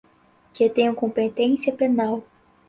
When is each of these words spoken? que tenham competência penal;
que 0.55 0.67
tenham 0.67 0.95
competência 0.95 1.71
penal; 1.71 2.23